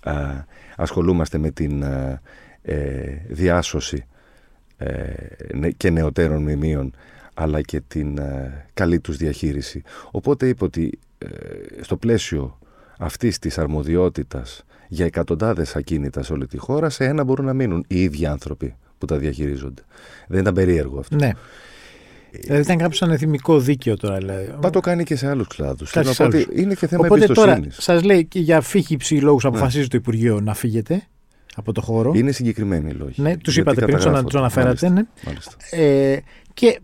α, 0.00 0.14
ασχολούμαστε 0.76 1.38
με 1.38 1.50
την 1.50 1.84
α, 1.84 2.20
ε, 2.62 3.26
διάσωση 3.28 3.96
ε, 3.96 4.00
νε- 4.00 4.11
και 5.76 5.90
νεωτέρων 5.90 6.42
μνημείων 6.42 6.94
αλλά 7.34 7.60
και 7.60 7.80
την 7.88 8.18
ε, 8.18 8.66
καλή 8.74 9.00
τους 9.00 9.16
διαχείριση. 9.16 9.82
Οπότε 10.10 10.48
είπε 10.48 10.64
ότι 10.64 10.98
ε, 11.18 11.26
στο 11.80 11.96
πλαίσιο 11.96 12.58
αυτής 12.98 13.38
της 13.38 13.58
αρμοδιότητας 13.58 14.64
για 14.88 15.04
εκατοντάδες 15.04 15.76
ακίνητα 15.76 16.22
σε 16.22 16.32
όλη 16.32 16.46
τη 16.46 16.56
χώρα, 16.58 16.90
σε 16.90 17.04
ένα 17.04 17.24
μπορούν 17.24 17.46
να 17.46 17.52
μείνουν 17.52 17.84
οι 17.88 18.02
ίδιοι 18.02 18.26
άνθρωποι 18.26 18.74
που 18.98 19.06
τα 19.06 19.16
διαχειρίζονται. 19.16 19.82
Δεν 20.28 20.40
ήταν 20.40 20.54
περίεργο 20.54 20.98
αυτό. 20.98 21.16
Ναι. 21.16 21.30
Δηλαδή 22.40 22.62
ήταν 22.62 22.76
κάποιος 22.76 23.02
ανεθιμικό 23.02 23.58
δίκαιο 23.60 23.96
τώρα. 23.96 24.16
Δηλαδή. 24.16 24.54
Μα 24.62 24.70
το 24.70 24.80
κάνει 24.80 25.04
και 25.04 25.16
σε 25.16 25.28
άλλους 25.28 25.46
κλάδους. 25.46 25.90
Κάτι 25.90 26.04
Θέλω 26.06 26.14
σε 26.14 26.22
να 26.22 26.28
πω 26.28 26.36
άλλους. 26.36 26.48
ότι 26.48 26.60
είναι 26.62 26.74
και 26.74 26.86
θέμα 26.86 27.06
Οπότε 27.06 27.26
τώρα 27.26 27.52
εμπιστοσύνης. 27.52 27.84
σας 27.84 28.02
λέει 28.02 28.24
και 28.24 28.38
για 28.38 28.60
φύχηψη 28.60 29.14
λόγου 29.14 29.38
Ναι. 29.42 29.48
αποφασίζει 29.48 29.88
το 29.88 29.96
Υπουργείο 29.96 30.40
να 30.40 30.54
φύγετε 30.54 31.02
από 31.56 31.72
το 31.72 31.80
χώρο. 31.80 32.12
Είναι 32.14 32.32
συγκεκριμένοι 32.32 32.90
οι 32.90 32.92
λόγοι. 32.94 33.22
Ναι, 33.22 33.36
τους 33.36 33.54
Γιατί 33.54 33.70
είπατε 33.70 33.86
πριν, 33.86 33.98
του 33.98 34.08
ανα- 34.08 34.22
καταγράφονται. 34.22 34.24
τους 34.24 34.34
αναφέρατε. 34.40 34.88
Ναι. 34.88 35.02
Μάλιστα. 35.26 35.56
Ε, 35.70 36.18
και 36.54 36.80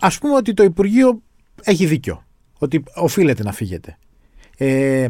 ας 0.00 0.18
πούμε 0.18 0.34
ότι 0.34 0.54
το 0.54 0.62
Υπουργείο 0.62 1.20
έχει 1.62 1.86
δίκιο. 1.86 2.24
Ότι 2.58 2.82
οφείλετε 2.94 3.42
να 3.42 3.52
φύγετε. 3.52 3.98
Ε, 4.56 5.08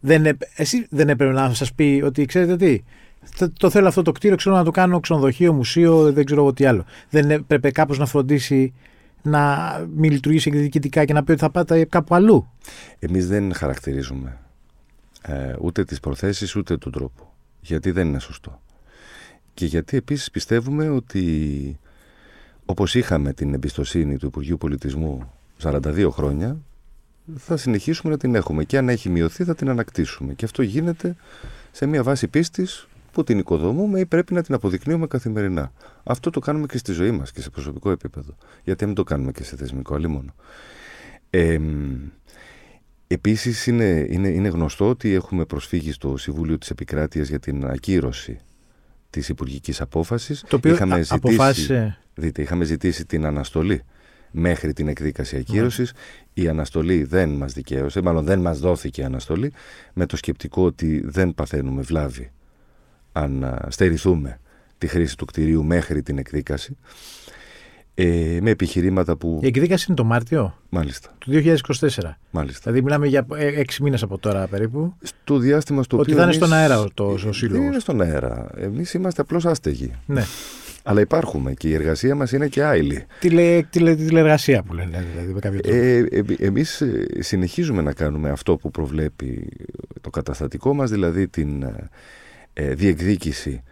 δεν, 0.00 0.26
επ- 0.26 0.42
εσύ 0.56 0.86
δεν 0.90 1.08
έπρεπε 1.08 1.32
να 1.32 1.54
σας 1.54 1.72
πει 1.72 2.02
ότι 2.04 2.24
ξέρετε 2.24 2.56
τι. 2.56 2.82
th- 3.38 3.48
Το 3.58 3.70
θέλω 3.70 3.88
αυτό 3.88 4.02
το 4.02 4.12
κτίριο, 4.12 4.36
ξέρω 4.36 4.56
να 4.56 4.64
το 4.64 4.70
κάνω 4.70 5.00
ξενοδοχείο, 5.00 5.52
μουσείο, 5.52 6.12
δεν 6.12 6.24
ξέρω 6.24 6.40
εγώ 6.40 6.52
τι 6.52 6.64
άλλο. 6.64 6.84
Δεν 7.10 7.30
έπρεπε 7.30 7.70
κάπως 7.70 7.98
να 7.98 8.06
φροντίσει 8.06 8.74
να 9.22 9.56
μην 9.94 10.10
λειτουργήσει 10.12 10.48
εκδικητικά 10.52 11.04
και 11.04 11.12
να 11.12 11.24
πει 11.24 11.30
ότι 11.30 11.40
θα 11.40 11.50
πάτε 11.50 11.84
κάπου 11.84 12.14
αλλού. 12.14 12.50
Εμείς 12.98 13.28
δεν 13.28 13.54
χαρακτηρίζουμε 13.54 14.38
ε, 15.22 15.52
ούτε 15.60 15.84
τις 15.84 16.00
προθέσεις 16.00 16.56
ούτε 16.56 16.76
τον 16.76 16.92
τρόπο. 16.92 17.34
Γιατί 17.66 17.90
δεν 17.90 18.06
είναι 18.08 18.18
σωστό. 18.18 18.60
Και 19.54 19.66
γιατί 19.66 19.96
επίσης 19.96 20.30
πιστεύουμε 20.30 20.88
ότι 20.88 21.78
όπως 22.64 22.94
είχαμε 22.94 23.32
την 23.32 23.54
εμπιστοσύνη 23.54 24.16
του 24.16 24.26
Υπουργείου 24.26 24.56
Πολιτισμού 24.56 25.32
42 25.62 26.08
χρόνια, 26.10 26.56
θα 27.36 27.56
συνεχίσουμε 27.56 28.12
να 28.12 28.18
την 28.18 28.34
έχουμε. 28.34 28.64
Και 28.64 28.78
αν 28.78 28.88
έχει 28.88 29.08
μειωθεί 29.08 29.44
θα 29.44 29.54
την 29.54 29.68
ανακτήσουμε. 29.68 30.34
Και 30.34 30.44
αυτό 30.44 30.62
γίνεται 30.62 31.16
σε 31.70 31.86
μια 31.86 32.02
βάση 32.02 32.28
πίστης 32.28 32.88
που 33.12 33.24
την 33.24 33.38
οικοδομούμε 33.38 34.00
ή 34.00 34.06
πρέπει 34.06 34.34
να 34.34 34.42
την 34.42 34.54
αποδεικνύουμε 34.54 35.06
καθημερινά. 35.06 35.72
Αυτό 36.04 36.30
το 36.30 36.40
κάνουμε 36.40 36.66
και 36.66 36.78
στη 36.78 36.92
ζωή 36.92 37.10
μας 37.10 37.32
και 37.32 37.40
σε 37.40 37.50
προσωπικό 37.50 37.90
επίπεδο. 37.90 38.36
Γιατί 38.64 38.80
να 38.80 38.86
μην 38.86 38.96
το 38.96 39.02
κάνουμε 39.02 39.32
και 39.32 39.44
σε 39.44 39.56
θεσμικό, 39.56 39.94
αλλή 39.94 40.08
μόνο. 40.08 40.34
Ε, 41.30 41.58
Επίσης 43.06 43.66
είναι, 43.66 44.06
είναι, 44.08 44.28
είναι 44.28 44.48
γνωστό 44.48 44.88
ότι 44.88 45.12
έχουμε 45.12 45.44
προσφύγει 45.44 45.92
στο 45.92 46.16
Συμβούλιο 46.16 46.58
της 46.58 46.70
Επικράτειας 46.70 47.28
για 47.28 47.38
την 47.38 47.66
ακύρωση 47.66 48.40
της 49.10 49.28
υπουργικής 49.28 49.80
απόφασης. 49.80 50.44
Το 50.48 50.56
οποίο 50.56 50.74
είχαμε 50.74 50.94
α- 50.94 50.96
ζητήσει, 50.96 51.14
αποφάσισε. 51.14 51.98
Δείτε, 52.14 52.42
είχαμε 52.42 52.64
ζητήσει 52.64 53.06
την 53.06 53.26
αναστολή 53.26 53.82
μέχρι 54.30 54.72
την 54.72 54.88
εκδίκαση 54.88 55.36
ακύρωσης. 55.36 55.92
Η 56.34 56.48
αναστολή 56.48 57.04
δεν 57.04 57.30
μας 57.30 57.52
δικαίωσε, 57.52 58.00
μάλλον 58.00 58.24
δεν 58.24 58.40
μας 58.40 58.58
δόθηκε 58.58 59.00
η 59.00 59.04
αναστολή, 59.04 59.52
με 59.92 60.06
το 60.06 60.16
σκεπτικό 60.16 60.64
ότι 60.64 61.02
δεν 61.04 61.34
παθαίνουμε 61.34 61.82
βλάβη 61.82 62.30
αν 63.12 63.44
α, 63.44 63.66
στερηθούμε 63.68 64.40
τη 64.78 64.86
χρήση 64.86 65.16
του 65.16 65.24
κτηρίου 65.24 65.64
μέχρι 65.64 66.02
την 66.02 66.18
εκδίκαση. 66.18 66.76
Ε, 67.98 68.38
με 68.42 68.50
επιχειρήματα 68.50 69.16
που... 69.16 69.38
Η 69.42 69.46
εκδίκαση 69.46 69.84
είναι 69.88 69.96
το 69.96 70.04
Μάρτιο; 70.04 70.54
Μάλιστα, 70.68 71.10
του 71.18 71.30
2024. 71.30 71.88
μάλιστα. 72.30 72.60
Δηλαδή 72.62 72.82
μιλάμε 72.82 73.06
για 73.06 73.26
ε, 73.36 73.46
έξι 73.46 73.82
μήνες 73.82 74.02
από 74.02 74.18
τώρα 74.18 74.46
περίπου. 74.46 74.94
Στο 75.02 75.38
διάστημα 75.38 75.82
στο 75.82 75.96
Ότι 75.98 76.12
οποίο 76.12 76.22
θα 76.22 76.22
είναι 76.28 76.32
εμείς- 76.36 76.46
στον 76.46 76.58
αέρα 76.58 76.80
ο- 76.80 76.88
το- 76.94 77.04
ο 77.04 77.14
Δεν 77.16 77.32
σύλλογος. 77.32 77.66
είναι 77.66 77.78
στον 77.78 78.00
αέρα. 78.00 78.48
Εμείς 78.56 78.94
είμαστε 78.94 79.20
απλώς 79.22 79.46
άστεγοι. 79.46 79.92
Ναι. 80.06 80.22
Αλλά 80.82 81.00
υπάρχουμε 81.00 81.54
και 81.54 81.68
η 81.68 81.74
εργασία 81.74 82.14
μας 82.14 82.32
είναι 82.32 82.48
και 82.48 82.62
άειλη. 82.64 83.04
Τηλε, 83.20 83.62
τηλε, 83.70 83.94
τηλεργασία 83.94 84.62
που 84.62 84.74
λένε 84.74 85.04
δηλαδή 85.12 85.32
με 85.32 85.38
κάποιο 85.40 85.60
τρόπο. 85.60 85.78
Ε, 85.78 85.96
ε, 86.10 86.22
εμείς 86.38 86.80
ε, 86.80 87.06
συνεχίζουμε 87.18 87.82
να 87.82 87.92
κάνουμε 87.92 88.30
αυτό 88.30 88.56
που 88.56 88.70
προβλέπει 88.70 89.48
το 90.00 90.10
καταστατικό 90.10 90.74
μας, 90.74 90.90
δηλαδή 90.90 91.28
την 91.28 91.62
ε, 91.62 91.88
ε, 92.52 92.74
διεκδίκηση 92.74 93.62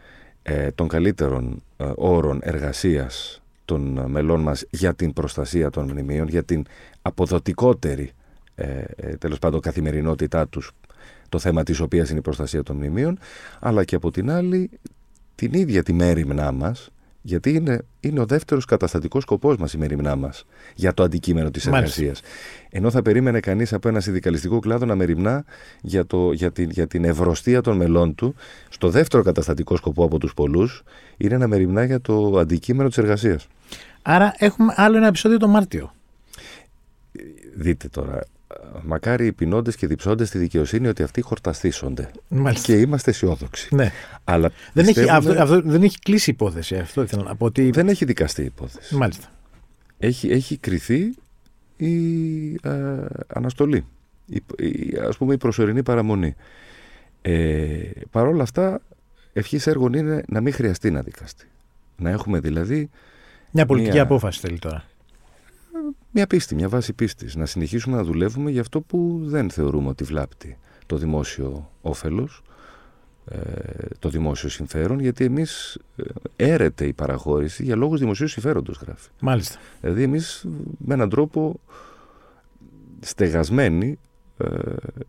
ε, 0.43 0.71
των 0.71 0.89
καλύτερων 0.89 1.63
ε, 1.77 1.85
όρων 1.95 2.39
εργασίας 2.43 3.43
των 3.65 3.99
ε, 3.99 4.07
μελών 4.07 4.41
μας 4.41 4.65
για 4.71 4.95
την 4.95 5.13
προστασία 5.13 5.71
των 5.71 5.91
μνημείων, 5.91 6.29
για 6.29 6.45
την 6.45 6.65
αποδοτικότερη 7.03 8.13
ε, 8.55 8.85
ε, 8.97 9.17
τέλος 9.17 9.39
πάντων 9.39 9.61
καθημερινότητά 9.61 10.49
τους, 10.49 10.73
το 11.29 11.39
θέμα 11.39 11.63
της 11.63 11.81
οποίας 11.81 12.11
είναι 12.11 12.19
η 12.19 12.23
προστασία 12.23 12.63
των 12.63 12.77
μνημείων, 12.77 13.19
αλλά 13.61 13.85
και 13.85 13.95
από 13.95 14.11
την 14.11 14.31
άλλη 14.31 14.71
την 15.35 15.53
ίδια 15.53 15.83
τη 15.83 15.93
μέρημνά 15.93 16.53
μας, 16.53 16.91
γιατί 17.27 17.51
είναι, 17.55 17.81
είναι 18.01 18.21
ο 18.21 18.27
δεύτερος 18.27 18.65
καταστατικός 18.65 19.23
σκοπός 19.23 19.57
μας 19.57 19.73
η 19.73 19.79
μέρημνά 19.79 20.17
μας 20.17 20.47
για 20.75 20.95
το 20.95 21.03
αντικείμενο 21.03 21.51
της 21.51 21.67
Μάλιστα. 21.69 22.01
εργασίας. 22.01 22.31
Ενώ 22.71 22.91
θα 22.91 23.03
περίμενε 23.03 23.41
κανείς 23.41 23.73
από 23.73 23.89
ένα 23.89 24.01
συνδικαλιστικό 24.01 24.59
κλάδο 24.59 24.87
να 24.87 24.95
μεριμνά 24.95 25.45
για, 25.81 26.07
το, 26.07 26.33
για, 26.33 26.53
την, 26.53 26.71
για 26.71 26.87
την 26.87 27.05
ευρωστία 27.05 27.61
των 27.61 27.77
μελών 27.77 28.15
του, 28.15 28.35
στο 28.69 28.89
δεύτερο 28.89 29.23
καταστατικό 29.23 29.77
σκοπό 29.77 30.05
από 30.05 30.19
τους 30.19 30.35
πολλούς, 30.35 30.83
είναι 31.17 31.37
να 31.37 31.47
μεριμνά 31.47 31.85
για 31.85 32.01
το 32.01 32.39
αντικείμενο 32.39 32.89
της 32.89 32.99
εργασίας. 32.99 33.47
Άρα 34.03 34.35
έχουμε 34.39 34.75
άλλο 34.77 34.97
ένα 34.97 35.07
επεισόδιο 35.07 35.39
το 35.39 35.49
Μάρτιο. 35.49 35.95
Δείτε 37.55 37.89
τώρα, 37.89 38.21
μακάρι 38.83 39.27
οι 39.27 39.33
ποινώντες 39.33 39.77
και 39.77 39.87
διψώντες 39.87 40.29
στη 40.29 40.39
δικαιοσύνη 40.39 40.89
ότι 40.89 41.03
αυτοί 41.03 41.21
χορταστήσονται. 41.21 42.11
Μάλιστα. 42.29 42.67
Και 42.67 42.81
είμαστε 42.81 43.11
αισιόδοξοι. 43.11 43.75
Ναι. 43.75 43.93
Αλλά 44.25 44.51
Δεν, 44.73 44.85
έχει, 44.85 44.95
πιστεύουμε- 44.95 45.39
αυτό, 45.39 45.43
αυτό, 45.55 45.71
δεν 45.71 45.83
έχει 45.83 45.99
κλείσει 45.99 46.31
η 46.31 46.33
υπόθεση. 46.33 46.77
Αυτό 46.77 47.03
ήθελα 47.03 47.23
να 47.23 47.37
πω. 47.37 47.45
Ότι... 47.47 47.71
δεν 47.71 47.89
έχει 47.89 48.05
δικαστεί 48.05 48.43
η 48.43 48.45
υπόθεση. 48.45 48.97
Μάλιστα. 48.97 49.27
έχει, 49.99 50.29
έχει 50.31 50.57
κριθεί 50.57 51.15
η 51.77 51.95
ε, 52.53 52.71
αναστολή, 53.27 53.85
η, 54.27 54.43
η, 54.59 54.97
ας 55.09 55.17
πούμε 55.17 55.35
η 55.35 55.37
προσωρινή 55.37 55.83
παραμονή. 55.83 56.35
Ε, 57.23 57.79
Παρ' 58.11 58.27
όλα 58.27 58.43
αυτά, 58.43 58.81
ευχής 59.33 59.67
έργων 59.67 59.93
είναι 59.93 60.23
να 60.29 60.41
μην 60.41 60.53
χρειαστεί 60.53 60.91
να 60.91 61.01
δικαστεί. 61.03 61.47
Να 61.97 62.11
έχουμε 62.11 62.41
δηλαδή 62.41 62.91
Μια 63.51 63.67
πολιτική 63.67 63.93
Μια- 63.95 64.03
απόφαση 64.03 64.41
θέλει 64.41 64.59
τώρα. 64.59 64.85
Μια 66.11 66.27
πίστη, 66.27 66.55
μια 66.55 66.69
βάση 66.69 66.93
πίστης. 66.93 67.35
Να 67.35 67.47
συνεχίσουμε 67.47 67.97
να 67.97 68.05
δουλεύουμε 68.05 68.51
για 68.51 68.61
αυτό 68.61 68.81
που 68.81 69.21
δεν 69.23 69.51
θεωρούμε 69.51 69.89
ότι 69.89 70.05
βλάπτει 70.05 70.59
το 70.87 70.97
δημόσιο 70.97 71.71
όφελος, 71.83 72.43
ε, 73.31 73.39
το 73.99 74.09
δημόσιο 74.09 74.49
συμφέρον, 74.49 75.01
γιατί 75.01 75.25
εμείς 75.25 75.79
ε, 75.97 76.03
έρεται 76.37 76.87
η 76.87 76.93
παραχώρηση 76.93 77.63
για 77.63 77.77
λόγους 77.77 78.01
δημοσίου 78.01 78.29
συμφέροντος 78.29 78.81
γράφει. 78.83 79.09
Μάλιστα. 79.21 79.59
Δηλαδή 79.81 80.03
εμείς 80.03 80.47
με 80.79 80.95
έναν 80.95 81.09
τρόπο 81.09 81.61
στεγασμένοι 83.01 83.87
ε, 83.89 83.99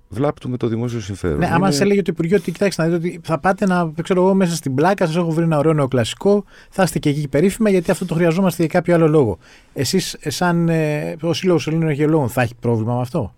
βλάπτουμε 0.10 0.58
το 0.58 0.68
δημόσιο 0.68 1.00
συμφέρον. 1.00 1.38
Ναι, 1.38 1.46
άμα 1.46 1.58
Είναι- 1.58 1.72
σε 1.72 1.84
έλεγε 1.84 2.02
το 2.02 2.12
Υπουργείο 2.14 2.38
ότι 2.38 2.52
κοιτάξτε 2.52 2.82
να 2.82 2.90
δείτε 2.90 3.08
ότι 3.08 3.20
θα 3.24 3.40
πάτε 3.40 3.66
να, 3.66 3.92
ξέρω 4.04 4.22
εγώ, 4.22 4.34
μέσα 4.34 4.56
στην 4.56 4.76
πλάκα, 4.76 5.06
σας 5.06 5.16
έχω 5.16 5.32
βρει 5.32 5.44
ένα 5.44 5.58
ωραίο 5.58 5.74
νεοκλασικό, 5.74 6.44
θα 6.70 6.84
είστε 6.84 7.00
και 7.00 7.10
εκεί 7.10 7.28
περίφημα 7.28 7.70
γιατί 7.70 7.92
αυτό 7.92 8.06
το 8.06 8.14
χρειαζόμαστε 8.14 8.62
για 8.64 8.72
κάποιο 8.72 8.96
άλλο 8.96 9.08
λόγο. 9.08 9.38
Εσείς, 9.74 10.16
σαν 10.22 10.70
ε, 10.70 11.16
ο 11.22 11.34
Σύλλογος 11.34 11.68
Ελλήνων 11.68 11.88
Αρχαιολόγων, 11.88 12.30
θα 12.30 12.42
έχει 12.42 12.56
πρόβλημα 12.60 12.96
με 12.96 13.02
αυτό; 13.02 13.34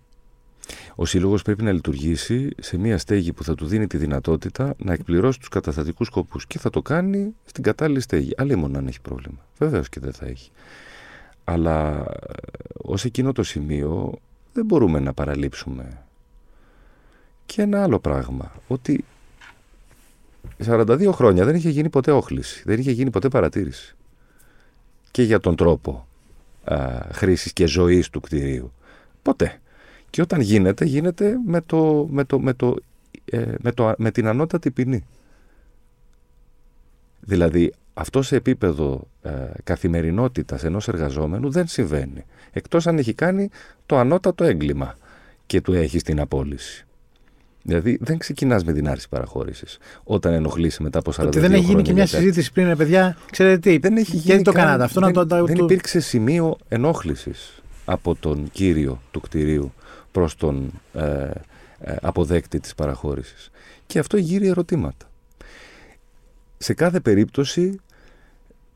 Ο 0.95 1.05
Σύλλογος 1.05 1.41
πρέπει 1.41 1.63
να 1.63 1.71
λειτουργήσει 1.71 2.49
σε 2.59 2.77
μια 2.77 2.97
στέγη 2.97 3.33
που 3.33 3.43
θα 3.43 3.55
του 3.55 3.65
δίνει 3.65 3.87
τη 3.87 3.97
δυνατότητα 3.97 4.73
να 4.77 4.93
εκπληρώσει 4.93 5.39
τους 5.39 5.47
καταστατικούς 5.49 6.07
σκοπούς 6.07 6.47
και 6.47 6.59
θα 6.59 6.69
το 6.69 6.81
κάνει 6.81 7.33
στην 7.45 7.63
κατάλληλη 7.63 7.99
στέγη. 8.01 8.33
Αλλήμον 8.37 8.75
αν 8.75 8.87
έχει 8.87 9.01
πρόβλημα. 9.01 9.37
Βεβαίως 9.57 9.89
και 9.89 9.99
δεν 9.99 10.13
θα 10.13 10.25
έχει. 10.25 10.51
Αλλά 11.43 11.89
ε, 11.99 12.03
ως 12.77 13.05
εκείνο 13.05 13.31
το 13.31 13.43
σημείο 13.43 14.13
δεν 14.57 14.65
μπορούμε 14.65 14.99
να 14.99 15.13
παραλείψουμε 15.13 16.03
και 17.45 17.61
ένα 17.61 17.83
άλλο 17.83 17.99
πράγμα. 17.99 18.51
Ότι 18.67 19.05
42 20.65 21.09
χρόνια 21.11 21.45
δεν 21.45 21.55
είχε 21.55 21.69
γίνει 21.69 21.89
ποτέ 21.89 22.11
όχληση. 22.11 22.63
Δεν 22.65 22.79
είχε 22.79 22.91
γίνει 22.91 23.09
ποτέ 23.09 23.27
παρατήρηση. 23.27 23.95
Και 25.11 25.23
για 25.23 25.39
τον 25.39 25.55
τρόπο 25.55 26.07
α, 26.63 26.99
χρήσης 27.11 27.53
και 27.53 27.65
ζωής 27.65 28.09
του 28.09 28.19
κτηρίου. 28.19 28.71
Ποτέ. 29.21 29.61
Και 30.09 30.21
όταν 30.21 30.41
γίνεται, 30.41 30.85
γίνεται 30.85 31.35
με, 31.45 31.61
το, 31.61 32.07
με, 32.09 32.23
το, 32.23 32.39
με, 32.39 32.53
το, 32.53 32.75
ε, 33.25 33.53
με, 33.61 33.71
το, 33.71 33.93
με 33.97 34.11
την 34.11 34.27
ανώτατη 34.27 34.71
ποινή. 34.71 35.05
Δηλαδή, 37.19 37.73
αυτό 37.99 38.21
σε 38.21 38.35
επίπεδο 38.35 39.07
ε, 39.21 39.31
καθημερινότητας 39.63 40.63
ενός 40.63 40.87
εργαζόμενου 40.87 41.49
δεν 41.51 41.67
συμβαίνει. 41.67 42.25
Εκτός 42.51 42.87
αν 42.87 42.97
έχει 42.97 43.13
κάνει 43.13 43.49
το 43.85 43.97
ανώτατο 43.97 44.43
έγκλημα 44.43 44.95
και 45.45 45.61
του 45.61 45.73
έχει 45.73 46.01
την 46.01 46.19
απόλυση. 46.19 46.85
Δηλαδή 47.61 47.97
δεν 48.01 48.17
ξεκινάς 48.17 48.63
με 48.63 48.73
την 48.73 48.89
άρση 48.89 49.09
παραχώρησης. 49.09 49.77
Όταν 50.03 50.33
ενοχλήσει 50.33 50.83
μετά 50.83 50.99
από 50.99 51.11
42 51.11 51.25
Ότι 51.27 51.39
δεν 51.39 51.51
έχει 51.53 51.63
γίνει 51.63 51.81
και 51.81 51.93
μια 51.93 52.03
για 52.03 52.11
κάτι. 52.11 52.23
συζήτηση 52.23 52.51
πριν, 52.51 52.67
ρε 52.67 52.75
παιδιά, 52.75 53.17
ξέρετε 53.31 53.57
τι. 53.69 53.77
Δεν 53.77 53.97
έχει 53.97 54.11
γιατί 54.15 54.31
γίνει 54.31 54.41
το 54.41 54.51
καν- 54.51 54.65
κάνατε 54.65 54.83
αυτό, 54.83 54.99
δεν, 54.99 55.09
να 55.09 55.15
το. 55.15 55.25
το- 55.25 55.45
δεν 55.45 55.55
το- 55.55 55.63
υπήρξε 55.63 55.99
σημείο 55.99 56.57
ενόχλησης 56.67 57.61
από 57.85 58.15
τον 58.15 58.49
κύριο 58.51 59.01
του 59.11 59.19
κτηρίου 59.21 59.73
προς 60.11 60.35
τον 60.35 60.71
ε, 60.93 61.29
ε, 61.79 61.95
αποδέκτη 62.01 62.59
της 62.59 62.75
παραχώρησης. 62.75 63.49
Και 63.85 63.99
αυτό 63.99 64.17
γύρει 64.17 64.47
ερωτήματα. 64.47 65.05
Σε 66.57 66.73
κάθε 66.73 66.99
περίπτωση 66.99 67.79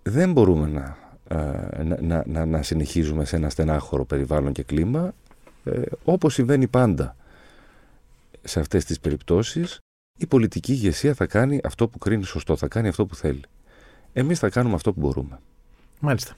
δεν 0.03 0.31
μπορούμε 0.31 0.67
να, 0.67 0.97
ε, 1.27 1.83
να, 1.83 1.97
να, 2.01 2.23
να, 2.27 2.45
να 2.45 2.61
συνεχίζουμε 2.63 3.25
σε 3.25 3.35
ένα 3.35 3.49
στενάχωρο 3.49 4.05
περιβάλλον 4.05 4.53
και 4.53 4.63
κλίμα 4.63 5.13
ε, 5.63 5.81
όπως 6.03 6.33
συμβαίνει 6.33 6.67
πάντα 6.67 7.15
σε 8.43 8.59
αυτές 8.59 8.85
τις 8.85 8.99
περιπτώσεις 8.99 9.79
η 10.17 10.25
πολιτική 10.25 10.71
ηγεσία 10.71 11.13
θα 11.13 11.25
κάνει 11.25 11.59
αυτό 11.63 11.87
που 11.87 11.97
κρίνει 11.97 12.23
σωστό, 12.23 12.55
θα 12.55 12.67
κάνει 12.67 12.87
αυτό 12.87 13.05
που 13.05 13.15
θέλει. 13.15 13.41
Εμείς 14.13 14.39
θα 14.39 14.49
κάνουμε 14.49 14.75
αυτό 14.75 14.93
που 14.93 14.99
μπορούμε. 14.99 15.39
Μάλιστα. 15.99 16.35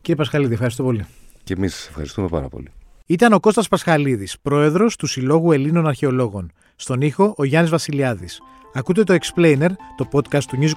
Κύριε 0.00 0.16
Πασχαλίδη, 0.16 0.52
ευχαριστώ 0.52 0.82
πολύ. 0.82 1.06
Και 1.44 1.52
εμείς 1.52 1.74
σας 1.74 1.88
ευχαριστούμε 1.88 2.28
πάρα 2.28 2.48
πολύ. 2.48 2.70
Ήταν 3.06 3.32
ο 3.32 3.40
Κώστας 3.40 3.68
Πασχαλίδης, 3.68 4.38
πρόεδρος 4.42 4.96
του 4.96 5.06
Συλλόγου 5.06 5.52
Ελλήνων 5.52 5.86
Αρχαιολόγων. 5.86 6.52
Στον 6.80 7.00
ήχο 7.00 7.34
ο 7.36 7.44
Γιάννης 7.44 7.70
Βασιλιάδης. 7.70 8.42
Ακούτε 8.72 9.04
το 9.04 9.14
Explainer, 9.14 9.70
το 9.96 10.08
podcast 10.12 10.42
του 10.42 10.58
News 10.60 10.72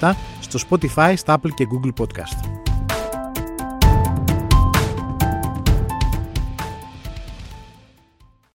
24-7, 0.00 0.12
στο 0.40 0.58
Spotify, 0.68 1.12
στα 1.16 1.40
Apple 1.40 1.50
και 1.54 1.66
Google 1.72 2.04
Podcast. 2.04 2.59